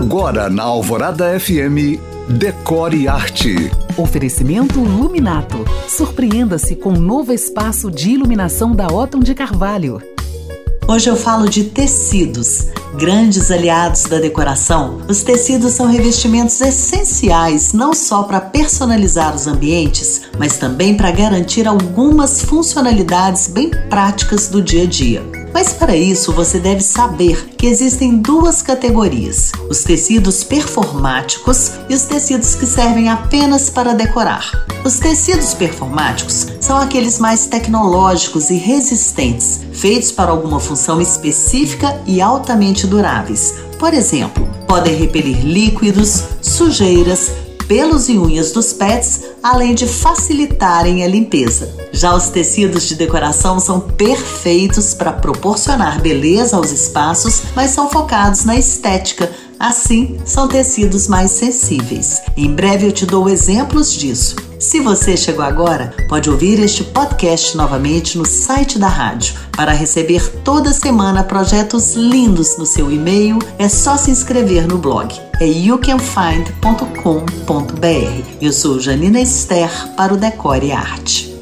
[0.00, 3.70] Agora na Alvorada FM, Decore Arte.
[3.98, 5.58] Oferecimento Luminato.
[5.86, 10.00] Surpreenda-se com um novo espaço de iluminação da Otton de Carvalho.
[10.88, 12.68] Hoje eu falo de tecidos.
[12.98, 20.22] Grandes aliados da decoração, os tecidos são revestimentos essenciais não só para personalizar os ambientes,
[20.38, 25.39] mas também para garantir algumas funcionalidades bem práticas do dia a dia.
[25.52, 32.02] Mas para isso você deve saber que existem duas categorias: os tecidos performáticos e os
[32.02, 34.50] tecidos que servem apenas para decorar.
[34.84, 42.20] Os tecidos performáticos são aqueles mais tecnológicos e resistentes, feitos para alguma função específica e
[42.20, 43.54] altamente duráveis.
[43.78, 47.30] Por exemplo, podem repelir líquidos, sujeiras,
[47.70, 51.72] pelos e unhas dos pets, além de facilitarem a limpeza.
[51.92, 58.44] Já os tecidos de decoração são perfeitos para proporcionar beleza aos espaços, mas são focados
[58.44, 59.30] na estética.
[59.56, 62.20] Assim, são tecidos mais sensíveis.
[62.36, 64.49] Em breve eu te dou exemplos disso.
[64.60, 69.34] Se você chegou agora, pode ouvir este podcast novamente no site da rádio.
[69.56, 75.18] Para receber toda semana projetos lindos no seu e-mail, é só se inscrever no blog.
[75.40, 78.36] É youcanfind.com.br.
[78.38, 81.39] Eu sou Janina Esther para o Decore Arte.